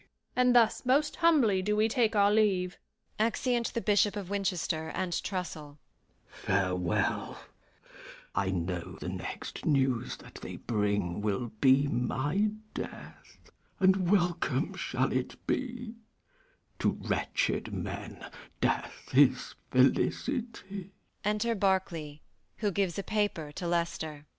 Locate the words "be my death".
11.61-13.51